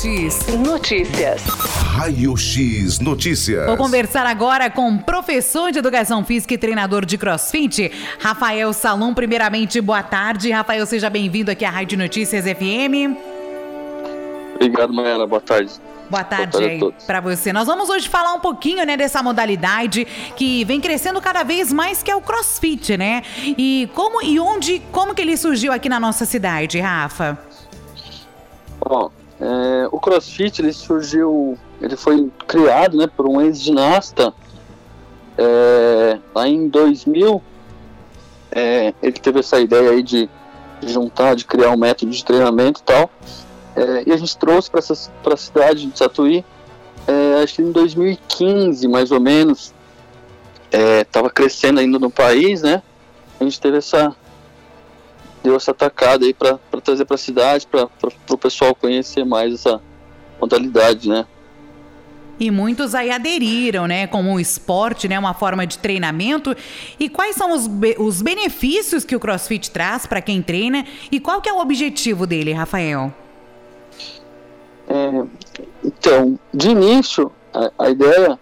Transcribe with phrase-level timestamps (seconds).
[0.00, 1.42] X Notícias.
[1.42, 3.66] Raio X Notícias.
[3.66, 9.12] Vou conversar agora com o professor de Educação Física e treinador de CrossFit, Rafael Salom.
[9.12, 10.52] Primeiramente, boa tarde.
[10.52, 13.18] Rafael, seja bem-vindo aqui à Rádio Notícias FM.
[14.54, 15.26] Obrigado, Mayara.
[15.26, 15.72] Boa tarde.
[16.08, 17.52] Boa tarde, tarde para você.
[17.52, 20.06] Nós vamos hoje falar um pouquinho, né, dessa modalidade
[20.36, 23.24] que vem crescendo cada vez mais, que é o CrossFit, né?
[23.44, 27.36] E como e onde, como que ele surgiu aqui na nossa cidade, Rafa?
[28.78, 29.10] Bom,
[29.40, 34.34] é, o CrossFit ele surgiu, ele foi criado, né, por um ex-ginasta
[35.36, 37.40] é, lá em 2000.
[38.50, 40.28] É, ele teve essa ideia aí de,
[40.82, 43.10] juntar, de criar um método de treinamento e tal.
[43.76, 46.44] É, e a gente trouxe para a cidade de Tatuí,
[47.06, 49.72] é, acho que em 2015, mais ou menos,
[51.00, 52.82] estava é, crescendo ainda no país, né?
[53.40, 54.14] A gente teve essa
[55.48, 57.88] deu essa atacada aí para trazer para a cidade, para
[58.30, 59.80] o pessoal conhecer mais essa
[60.38, 61.26] modalidade, né?
[62.38, 66.54] E muitos aí aderiram, né, como um esporte, né, uma forma de treinamento.
[67.00, 71.40] E quais são os, os benefícios que o CrossFit traz para quem treina e qual
[71.40, 73.12] que é o objetivo dele, Rafael?
[74.86, 75.24] É,
[75.82, 78.38] então, de início, a, a ideia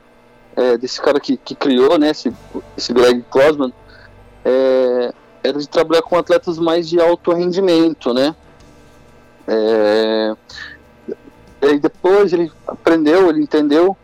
[0.56, 2.30] é, desse cara que, que, criou, né, esse,
[2.76, 3.72] esse Greg Klosman,
[4.44, 4.75] é,
[5.46, 8.34] era de trabalhar com atletas mais de alto rendimento, né?
[9.46, 10.34] É,
[11.62, 13.96] e depois ele aprendeu, ele entendeu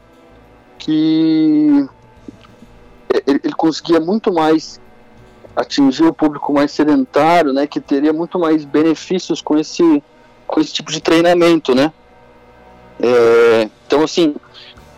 [0.78, 1.88] que
[3.26, 4.80] ele, ele, conseguia muito mais
[5.54, 7.66] atingir o público mais sedentário, né?
[7.66, 10.02] Que teria muito mais benefícios com esse,
[10.46, 11.92] com esse tipo de treinamento, né?
[13.00, 14.34] É, então, assim,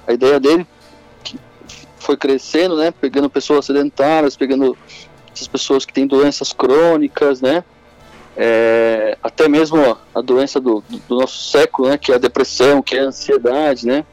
[0.06, 0.66] a ideia dele
[1.98, 2.90] foi crescendo, né?
[2.92, 4.76] Pegando pessoas sedentárias, pegando
[5.34, 7.64] essas pessoas que têm doenças crônicas, né?
[8.36, 11.98] É, até mesmo ó, a doença do, do, nosso século, né?
[11.98, 14.04] Que é a depressão, que é a ansiedade, né?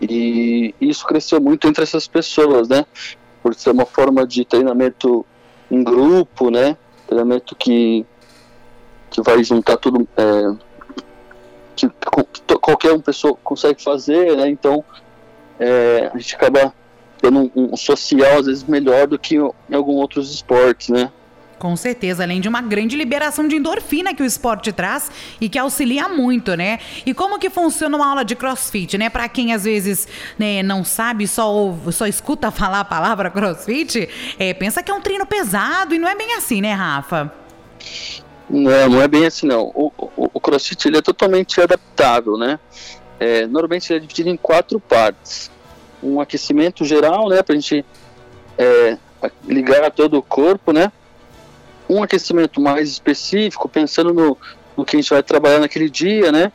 [0.00, 2.84] E isso cresceu muito entre essas pessoas, né?
[3.42, 5.24] Por ser uma forma de treinamento
[5.70, 6.76] em grupo, né?
[7.06, 8.04] Treinamento que,
[9.10, 10.06] que vai juntar tudo.
[10.16, 10.72] É,
[11.76, 14.48] que, que qualquer uma pessoa consegue fazer, né?
[14.48, 14.84] Então
[15.58, 16.74] é, a gente acaba
[17.22, 21.10] tendo um, um, social às vezes melhor do que em alguns outros esportes, né?
[21.58, 25.08] Com certeza, além de uma grande liberação de endorfina que o esporte traz
[25.40, 26.80] e que auxilia muito, né?
[27.06, 29.08] E como que funciona uma aula de crossfit, né?
[29.08, 34.52] Para quem às vezes né, não sabe, só, só escuta falar a palavra crossfit, é,
[34.52, 37.32] pensa que é um treino pesado e não é bem assim, né, Rafa?
[38.50, 39.70] Não, não é bem assim não.
[39.72, 42.58] O, o, o crossfit ele é totalmente adaptável, né?
[43.20, 45.48] É, normalmente ele é dividido em quatro partes.
[46.02, 47.42] Um aquecimento geral, né?
[47.42, 47.84] Pra gente
[48.58, 48.98] é,
[49.46, 50.90] ligar a todo o corpo, né?
[51.88, 54.38] Um aquecimento mais específico, pensando no,
[54.76, 56.52] no que a gente vai trabalhar naquele dia, né?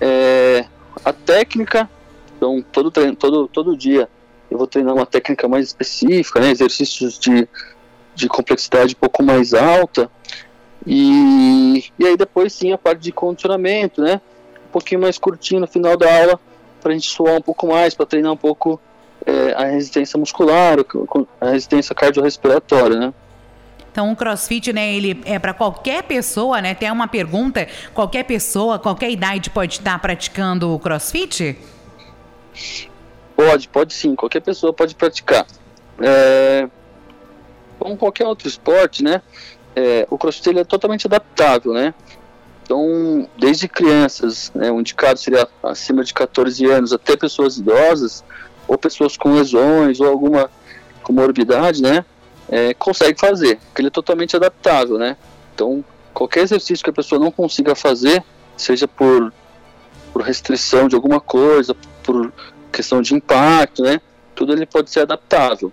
[0.00, 0.64] É,
[1.04, 1.88] a técnica,
[2.36, 4.08] então todo, treino, todo, todo dia
[4.50, 6.50] eu vou treinar uma técnica mais específica, né?
[6.50, 7.48] Exercícios de,
[8.14, 10.10] de complexidade um pouco mais alta.
[10.86, 14.20] E, e aí depois sim a parte de condicionamento, né?
[14.68, 16.40] Um pouquinho mais curtinho no final da aula,
[16.80, 18.80] para a gente suar um pouco mais, para treinar um pouco
[19.24, 20.78] é, a resistência muscular,
[21.40, 23.14] a resistência cardiorrespiratória, né?
[23.92, 26.74] Então, o CrossFit, né, ele é para qualquer pessoa, né?
[26.74, 31.58] Tem uma pergunta, qualquer pessoa, qualquer idade pode estar praticando o CrossFit?
[33.36, 35.44] Pode, pode sim, qualquer pessoa pode praticar.
[36.00, 36.68] É,
[37.78, 39.20] como qualquer outro esporte, né?
[39.74, 41.94] é, o crossfit ele é totalmente adaptável, né?
[42.70, 48.22] Então, desde crianças, né, o indicado seria acima de 14 anos, até pessoas idosas,
[48.68, 50.48] ou pessoas com lesões, ou alguma
[51.02, 52.04] comorbidade, né,
[52.48, 55.16] é, consegue fazer, porque ele é totalmente adaptável, né?
[55.52, 58.22] Então, qualquer exercício que a pessoa não consiga fazer,
[58.56, 59.32] seja por,
[60.12, 62.32] por restrição de alguma coisa, por
[62.70, 64.00] questão de impacto, né,
[64.32, 65.72] tudo ele pode ser adaptável.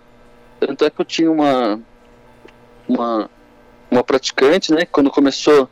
[0.60, 1.80] Tanto é que eu tinha uma,
[2.90, 3.30] uma
[3.90, 4.86] uma praticante, né?
[4.86, 5.70] Quando começou,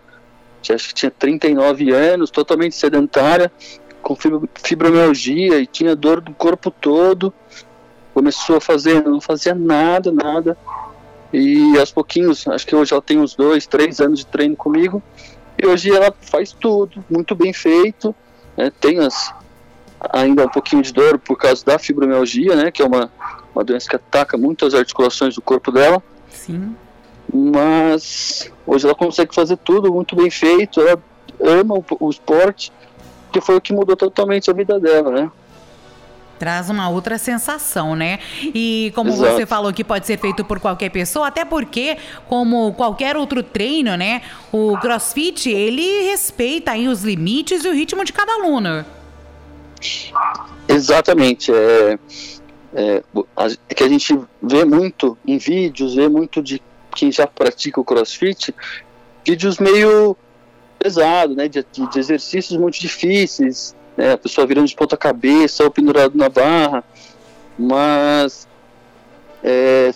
[0.74, 3.52] acho que tinha 39 anos, totalmente sedentária,
[4.02, 4.16] com
[4.56, 7.34] fibromialgia e tinha dor do corpo todo.
[8.14, 10.58] Começou a fazer, não fazia nada, nada.
[11.34, 15.02] E aos pouquinhos, acho que hoje ela tem uns dois, três anos de treino comigo.
[15.62, 18.16] E hoje ela faz tudo, muito bem feito.
[18.56, 18.72] Né?
[18.80, 19.34] Tem as,
[20.12, 22.72] ainda um pouquinho de dor por causa da fibromialgia, né?
[22.72, 23.12] Que é uma,
[23.54, 26.02] uma doença que ataca muito as articulações do corpo dela.
[26.30, 26.76] Sim
[27.36, 30.98] mas hoje ela consegue fazer tudo muito bem feito, ela
[31.42, 32.72] ama o, o esporte,
[33.32, 35.32] que foi o que mudou totalmente a vida dela, né?
[36.40, 38.20] Traz uma outra sensação, né?
[38.42, 39.34] E como Exato.
[39.34, 41.98] você falou que pode ser feito por qualquer pessoa, até porque,
[42.28, 44.22] como qualquer outro treino, né?
[44.52, 48.86] O CrossFit, ele respeita aí os limites e o ritmo de cada aluno.
[50.68, 51.54] Exatamente.
[51.54, 52.00] É,
[52.74, 53.04] é,
[53.70, 56.62] é que a gente vê muito em vídeos, vê muito de
[56.96, 58.56] quem já pratica o CrossFit,
[59.26, 60.16] vídeos meio
[60.80, 61.48] pesados, né?
[61.48, 66.30] De, de exercícios muito difíceis, né, a pessoa virando de ponta cabeça ou pendurado na
[66.30, 66.84] barra,
[67.58, 68.48] mas
[69.44, 69.92] é,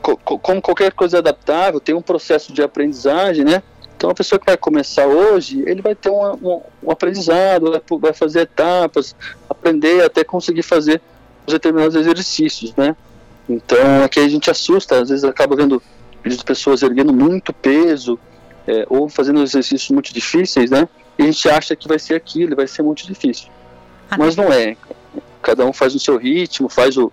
[0.00, 3.62] co como qualquer coisa adaptável, tem um processo de aprendizagem, né?
[3.96, 7.80] Então a pessoa que vai começar hoje, ele vai ter um, um, um aprendizado, vai,
[7.98, 9.16] vai, fazer etapas,
[9.48, 11.00] aprender até conseguir fazer
[11.46, 12.94] os determinados exercícios, né?
[13.48, 15.82] Então aqui a gente assusta, às vezes acaba vendo
[16.22, 18.18] vídeos de pessoas erguendo muito peso
[18.66, 20.88] é, ou fazendo exercícios muito difíceis, né?
[21.18, 23.48] E a gente acha que vai ser aquilo, vai ser muito difícil.
[24.10, 24.76] Ah, Mas não é.
[25.42, 27.12] Cada um faz o seu ritmo, faz o,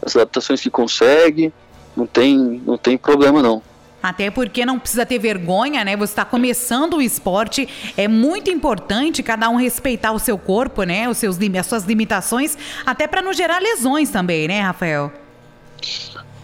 [0.00, 1.52] as adaptações que consegue,
[1.96, 3.62] não tem, não tem problema não.
[4.02, 5.96] Até porque não precisa ter vergonha, né?
[5.96, 11.08] Você está começando o esporte, é muito importante cada um respeitar o seu corpo, né?
[11.08, 15.21] Os seus, as suas limitações, até para não gerar lesões também, né, Rafael?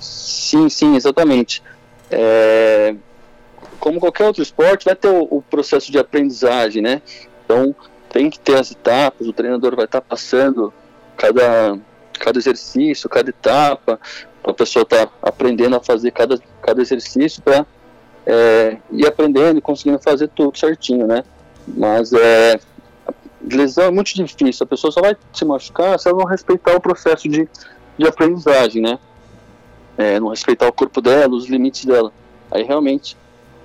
[0.00, 1.62] Sim, sim, exatamente.
[2.10, 2.94] É,
[3.78, 7.02] como qualquer outro esporte, vai ter o, o, processo de aprendizagem, né?
[7.44, 7.74] Então,
[8.10, 10.72] tem que ter as etapas, o treinador vai estar tá passando
[11.16, 11.78] cada,
[12.18, 14.00] cada exercício, cada etapa,
[14.44, 17.66] a pessoa está aprendendo a fazer cada, cada exercício para
[18.26, 21.24] é, ir aprendendo e conseguindo fazer tudo certinho, né?
[21.66, 22.58] Mas é,
[23.42, 26.80] lesão é muito difícil, a pessoa só vai se machucar se ela não respeitar o
[26.80, 27.48] processo de,
[27.96, 28.98] de aprendizagem, né?
[29.98, 32.12] É, não respeitar o corpo dela, os limites dela.
[32.50, 33.16] Aí realmente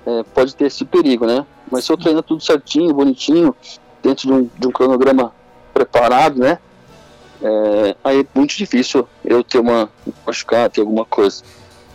[0.04, 1.46] é, pode ter esse perigo, né?
[1.70, 3.54] Mas se eu treinar tudo certinho, bonitinho,
[4.02, 5.32] dentro de um, de um cronograma
[5.72, 6.58] preparado, né?
[7.42, 9.88] É, aí é muito difícil eu ter uma
[10.26, 11.42] machucar, ter alguma coisa.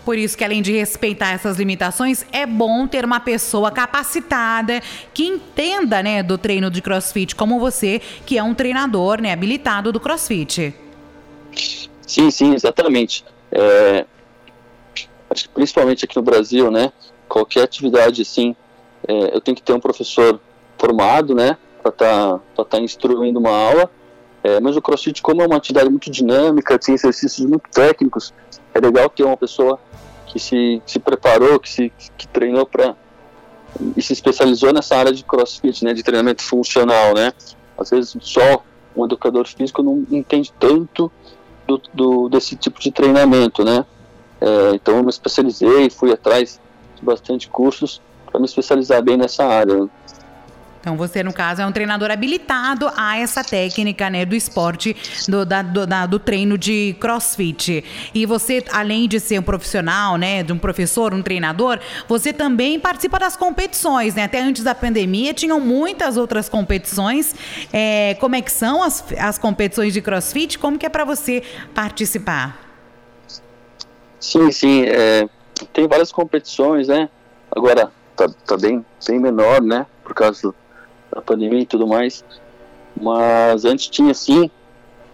[0.05, 4.81] Por isso que além de respeitar essas limitações, é bom ter uma pessoa capacitada
[5.13, 9.91] que entenda, né, do treino de CrossFit, como você, que é um treinador, né, habilitado
[9.91, 10.73] do CrossFit.
[12.07, 13.23] Sim, sim, exatamente.
[13.51, 14.05] É,
[15.29, 16.91] acho que principalmente aqui no Brasil, né,
[17.27, 18.55] qualquer atividade assim,
[19.07, 20.39] é, eu tenho que ter um professor
[20.77, 23.89] formado, né, para estar tá, tá instruindo uma aula.
[24.41, 28.33] É, mas o CrossFit, como é uma atividade muito dinâmica, tem exercícios muito técnicos,
[28.73, 29.77] é legal ter uma pessoa
[30.27, 32.95] que se, se preparou, que se que treinou para
[33.95, 37.33] e se especializou nessa área de CrossFit, né, de treinamento funcional, né.
[37.77, 38.63] Às vezes só
[38.95, 41.11] um educador físico não entende tanto
[41.67, 43.85] do, do desse tipo de treinamento, né.
[44.41, 46.59] É, então eu me especializei, fui atrás
[47.01, 49.89] bastante cursos para me especializar bem nessa área.
[50.79, 54.95] Então você, no caso, é um treinador habilitado a essa técnica né, do esporte,
[55.27, 57.83] do, da, do, da, do treino de crossfit.
[58.13, 62.79] E você, além de ser um profissional, né, de um professor, um treinador, você também
[62.79, 64.23] participa das competições, né?
[64.23, 67.35] Até antes da pandemia tinham muitas outras competições.
[67.73, 70.57] É, como é que são as, as competições de crossfit?
[70.57, 71.43] Como que é para você
[71.75, 72.68] participar?
[74.19, 74.83] Sim, sim.
[74.83, 75.27] É,
[75.71, 77.09] tem várias competições, né?
[77.51, 79.85] Agora tá, tá bem, bem menor, né?
[80.03, 80.53] Por causa
[81.11, 82.23] da pandemia e tudo mais.
[82.99, 84.49] Mas antes tinha sim.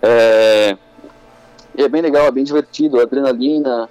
[0.02, 0.78] É,
[1.78, 3.90] é bem legal, é bem divertido, adrenalina.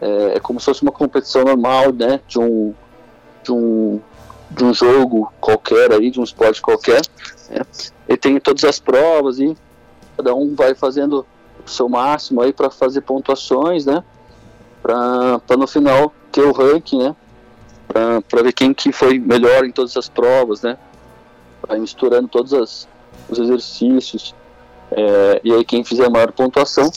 [0.00, 2.20] É, é, como se fosse uma competição normal, né?
[2.26, 2.74] De um,
[3.42, 4.00] de um,
[4.50, 7.02] de um jogo qualquer aí, de um esporte qualquer.
[7.50, 7.60] Né?
[8.08, 9.56] E tem todas as provas e
[10.16, 11.26] cada um vai fazendo
[11.64, 14.02] o seu máximo aí para fazer pontuações, né?
[15.46, 17.16] Para no final ter o ranking, né?
[18.28, 20.78] Para ver quem que foi melhor em todas as provas, né?
[21.66, 22.88] Vai misturando todos as,
[23.28, 24.34] os exercícios.
[24.92, 26.90] É, e aí quem fizer a maior pontuação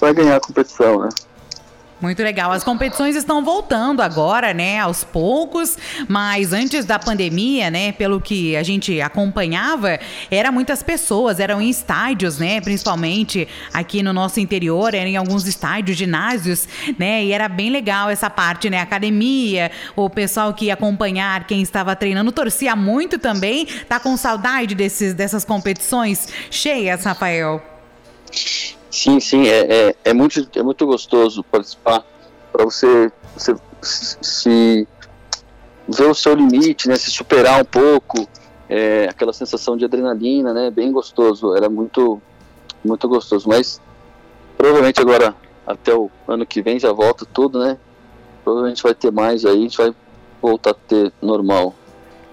[0.00, 1.08] vai ganhar a competição, né?
[2.00, 2.50] Muito legal.
[2.50, 5.76] As competições estão voltando agora, né, aos poucos,
[6.08, 9.98] mas antes da pandemia, né, pelo que a gente acompanhava,
[10.30, 15.46] eram muitas pessoas, eram em estádios, né, principalmente aqui no nosso interior, eram em alguns
[15.46, 16.66] estádios, ginásios,
[16.98, 21.60] né, e era bem legal essa parte, né, academia, o pessoal que ia acompanhar quem
[21.60, 23.66] estava treinando torcia muito também.
[23.88, 27.62] Tá com saudade desses dessas competições cheias, Rafael?
[28.90, 32.04] Sim, sim, é, é, é, muito, é muito gostoso participar
[32.50, 34.88] para você, você se
[35.88, 38.28] ver o seu limite, né, se superar um pouco,
[38.68, 42.20] é, aquela sensação de adrenalina, né, bem gostoso, era muito,
[42.84, 43.80] muito gostoso, mas
[44.58, 47.78] provavelmente agora até o ano que vem já volta tudo, né,
[48.42, 49.94] provavelmente vai ter mais aí, a gente vai
[50.42, 51.74] voltar a ter normal.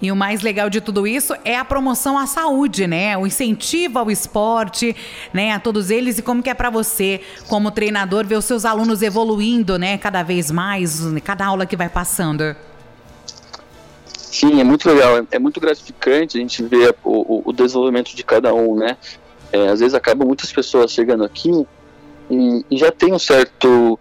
[0.01, 3.17] E o mais legal de tudo isso é a promoção à saúde, né?
[3.17, 4.95] O incentivo ao esporte,
[5.33, 5.51] né?
[5.51, 9.01] A todos eles e como que é para você, como treinador, ver os seus alunos
[9.01, 9.97] evoluindo, né?
[9.97, 12.55] Cada vez mais, cada aula que vai passando.
[14.37, 18.53] Sim, é muito legal, é, muito gratificante a gente ver o, o, desenvolvimento de cada
[18.53, 18.95] um, né?
[19.51, 21.49] É, às vezes acabam muitas pessoas chegando aqui
[22.29, 23.97] e, e já tem um certo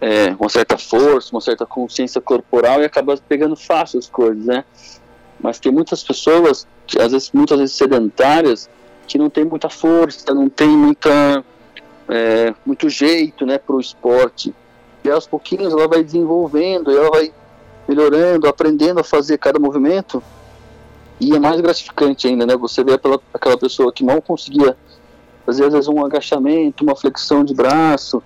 [0.00, 4.64] é, uma certa força, uma certa consciência corporal e acaba pegando fácil as coisas, né?
[5.44, 6.66] Mas tem muitas pessoas,
[6.98, 8.70] às vezes, muitas vezes sedentárias,
[9.06, 11.44] que não tem muita força, não tem muita,
[12.08, 14.54] é, muito jeito, né, para o esporte.
[15.04, 17.30] E aos pouquinhos ela vai desenvolvendo, ela vai
[17.86, 20.22] melhorando, aprendendo a fazer cada movimento.
[21.20, 22.56] E é mais gratificante ainda, né?
[22.56, 24.74] Você vê aquela, aquela pessoa que mal conseguia
[25.44, 28.22] fazer, às vezes, um agachamento, uma flexão de braço,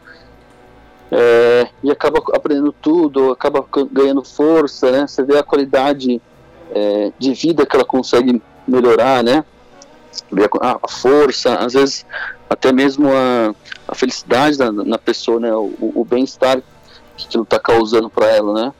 [1.10, 5.04] é, e acaba aprendendo tudo, acaba ganhando força, né?
[5.08, 6.22] Você vê a qualidade
[6.70, 9.44] é, de vida que ela consegue melhorar, né?
[10.60, 12.04] A, força, às vezes
[12.50, 13.54] até mesmo a,
[13.86, 15.52] a felicidade na, na pessoa, né?
[15.54, 16.60] O, o bem-estar
[17.16, 18.72] que aquilo está causando para ela, né?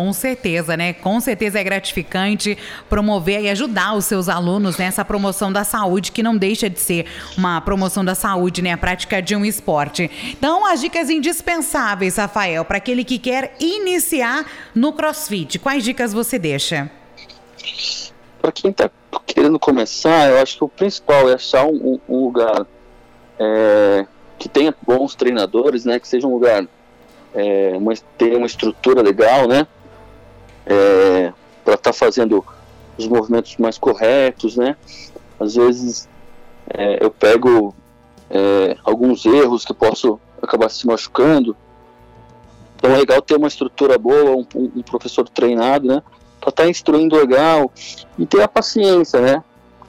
[0.00, 0.94] Com certeza, né?
[0.94, 2.56] Com certeza é gratificante
[2.88, 7.04] promover e ajudar os seus alunos nessa promoção da saúde, que não deixa de ser
[7.36, 8.72] uma promoção da saúde, né?
[8.72, 10.10] A prática de um esporte.
[10.30, 15.58] Então, as dicas indispensáveis, Rafael, para aquele que quer iniciar no crossfit.
[15.58, 16.90] Quais dicas você deixa?
[18.40, 18.90] Para quem está
[19.26, 22.66] querendo começar, eu acho que o principal é achar um, um lugar
[23.38, 24.06] é,
[24.38, 26.00] que tenha bons treinadores, né?
[26.00, 26.66] Que seja um lugar
[27.34, 29.66] é, uma, ter uma estrutura legal, né?
[30.66, 31.32] É,
[31.64, 32.44] para estar tá fazendo
[32.98, 34.76] os movimentos mais corretos, né?
[35.38, 36.08] Às vezes
[36.68, 37.74] é, eu pego
[38.28, 41.56] é, alguns erros que posso acabar se machucando.
[42.76, 46.02] Então é legal ter uma estrutura boa, um, um professor treinado, né?
[46.40, 47.70] Para estar tá instruindo legal
[48.18, 49.44] e ter a paciência, né?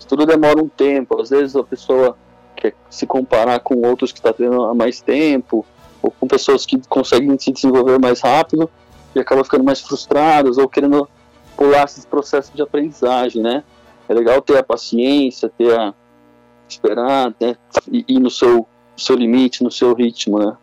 [0.08, 1.22] Tudo demora um tempo.
[1.22, 2.18] Às vezes a pessoa
[2.56, 5.66] quer se comparar com outros que está treinando há mais tempo,
[6.02, 8.70] ou com pessoas que conseguem se desenvolver mais rápido
[9.16, 11.08] e acabam ficando mais frustrados ou querendo
[11.56, 13.64] pular esses processos de aprendizagem, né?
[14.08, 15.94] É legal ter a paciência, ter a
[16.68, 17.56] esperar, né?
[17.92, 20.58] E ir no seu, seu limite, no seu ritmo, né?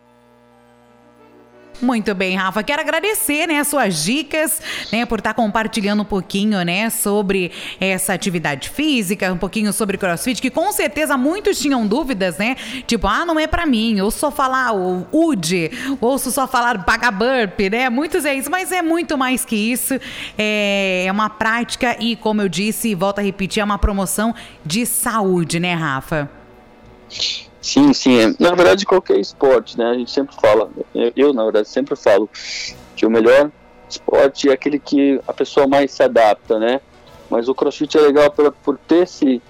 [1.81, 2.61] Muito bem, Rafa.
[2.61, 8.13] Quero agradecer, né, as suas dicas, né, por estar compartilhando um pouquinho, né, sobre essa
[8.13, 12.57] atividade física, um pouquinho sobre CrossFit, que com certeza muitos tinham dúvidas, né?
[12.85, 15.71] Tipo, ah, não é para mim, eu só falar o UD,
[16.01, 17.89] ouço só falar baga burp, né?
[17.89, 19.93] Muitos é isso, mas é muito mais que isso.
[20.37, 24.85] É, é uma prática e, como eu disse, volto a repetir, é uma promoção de
[24.85, 26.29] saúde, né, Rafa?
[27.61, 28.19] Sim, sim.
[28.19, 28.35] É.
[28.39, 29.85] Na verdade, qualquer esporte, né?
[29.85, 30.69] A gente sempre fala,
[31.15, 32.29] eu, na verdade sempre falo
[32.95, 33.51] que o melhor
[33.89, 36.79] esporte é aquele que a pessoa mais se adapta, né?
[37.29, 39.41] Mas o CrossFit é legal por, por ter esse,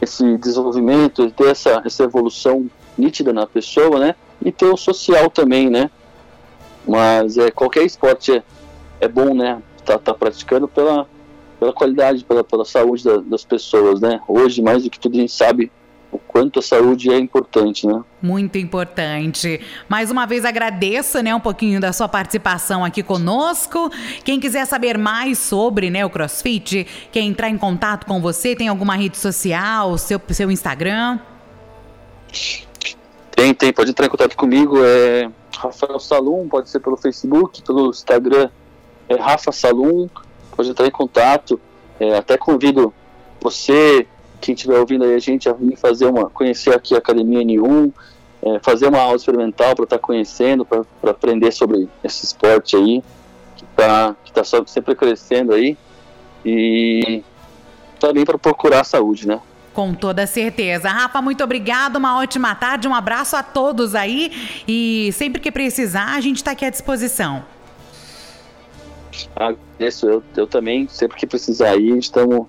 [0.00, 4.14] esse desenvolvimento, ter essa, essa evolução nítida na pessoa, né?
[4.44, 5.90] E ter o social também, né?
[6.86, 8.42] Mas é, qualquer esporte é,
[9.00, 9.60] é bom, né?
[9.84, 11.06] Tá, tá praticando pela,
[11.58, 14.20] pela qualidade, pela, pela saúde da, das pessoas, né?
[14.28, 15.72] Hoje, mais do que tudo, a gente sabe
[16.34, 18.02] quanto a saúde é importante, né?
[18.20, 19.60] Muito importante.
[19.88, 23.88] Mais uma vez agradeço, né, um pouquinho da sua participação aqui conosco.
[24.24, 28.66] Quem quiser saber mais sobre, né, o CrossFit, quer entrar em contato com você, tem
[28.66, 31.20] alguma rede social, seu seu Instagram?
[33.30, 37.90] Tem, tem, pode entrar em contato comigo, é Rafael Salum, pode ser pelo Facebook, pelo
[37.90, 38.50] Instagram,
[39.08, 40.08] é Rafa Salum,
[40.56, 41.60] pode entrar em contato.
[42.00, 42.92] É, até convido
[43.40, 44.08] você,
[44.44, 47.90] quem estiver ouvindo aí a gente a vir fazer uma, conhecer aqui a Academia N1,
[48.42, 53.02] é, fazer uma aula experimental para estar tá conhecendo, para aprender sobre esse esporte aí,
[53.56, 55.78] que está que tá sempre crescendo aí,
[56.44, 57.22] e
[57.98, 59.40] também para procurar a saúde, né?
[59.72, 60.90] Com toda certeza.
[60.90, 64.30] Rafa, muito obrigado, uma ótima tarde, um abraço a todos aí
[64.68, 67.42] e sempre que precisar, a gente está aqui à disposição.
[69.34, 72.46] Agradeço, eu, eu também, sempre que precisar aí, estamos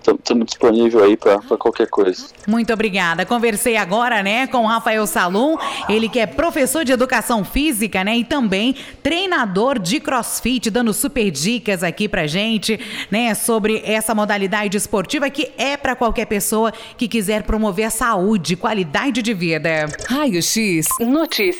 [0.00, 2.26] estamos disponível aí para qualquer coisa.
[2.46, 3.24] Muito obrigada.
[3.26, 5.56] Conversei agora, né, com o Rafael Salum,
[5.88, 11.30] ele que é professor de educação física, né, e também treinador de CrossFit, dando super
[11.30, 12.78] dicas aqui pra gente,
[13.10, 18.56] né, sobre essa modalidade esportiva que é para qualquer pessoa que quiser promover a saúde,
[18.56, 19.86] qualidade de vida.
[20.08, 21.58] Raio X Notícias.